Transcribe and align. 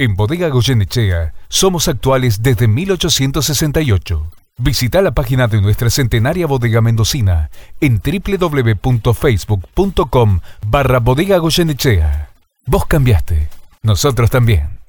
En 0.00 0.16
Bodega 0.16 0.48
Goyenechea 0.48 1.34
somos 1.50 1.86
actuales 1.86 2.42
desde 2.42 2.66
1868. 2.66 4.32
Visita 4.56 5.02
la 5.02 5.12
página 5.12 5.46
de 5.46 5.60
nuestra 5.60 5.90
centenaria 5.90 6.46
bodega 6.46 6.80
mendocina 6.80 7.50
en 7.82 8.00
www.facebook.com 8.00 10.40
barra 10.66 11.00
bodega 11.00 11.36
Goyenechea. 11.36 12.30
Vos 12.64 12.86
cambiaste, 12.86 13.50
nosotros 13.82 14.30
también. 14.30 14.79